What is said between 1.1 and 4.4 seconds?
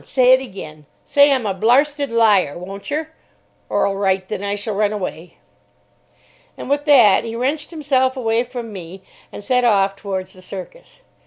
I'm a blarsted liar, won't yer? Orlright,